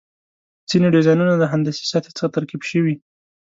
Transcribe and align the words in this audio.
ځینې 0.69 0.87
ډیزاینونه 0.95 1.33
د 1.37 1.43
هندسي 1.53 1.83
سطحې 1.91 2.11
څخه 2.17 2.33
ترکیب 2.35 2.61
شوي. 2.69 2.95